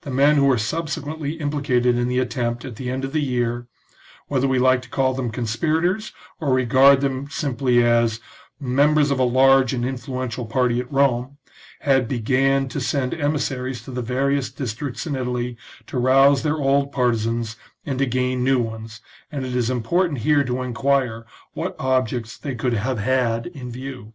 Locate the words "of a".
9.12-9.22